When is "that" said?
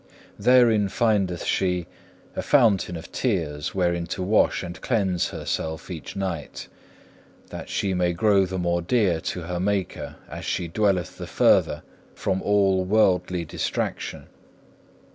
7.51-7.69